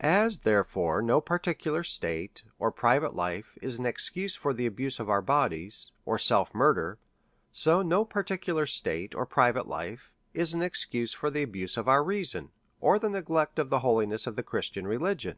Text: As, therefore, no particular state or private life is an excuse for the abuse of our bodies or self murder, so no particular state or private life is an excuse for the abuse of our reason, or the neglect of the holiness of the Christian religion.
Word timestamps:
As, 0.00 0.38
therefore, 0.38 1.02
no 1.02 1.20
particular 1.20 1.82
state 1.84 2.42
or 2.58 2.72
private 2.72 3.14
life 3.14 3.58
is 3.60 3.78
an 3.78 3.84
excuse 3.84 4.34
for 4.34 4.54
the 4.54 4.64
abuse 4.64 4.98
of 4.98 5.10
our 5.10 5.20
bodies 5.20 5.92
or 6.06 6.18
self 6.18 6.54
murder, 6.54 6.96
so 7.52 7.82
no 7.82 8.02
particular 8.06 8.64
state 8.64 9.14
or 9.14 9.26
private 9.26 9.66
life 9.68 10.10
is 10.32 10.54
an 10.54 10.62
excuse 10.62 11.12
for 11.12 11.30
the 11.30 11.42
abuse 11.42 11.76
of 11.76 11.86
our 11.86 12.02
reason, 12.02 12.48
or 12.80 12.98
the 12.98 13.10
neglect 13.10 13.58
of 13.58 13.68
the 13.68 13.80
holiness 13.80 14.26
of 14.26 14.36
the 14.36 14.42
Christian 14.42 14.86
religion. 14.86 15.36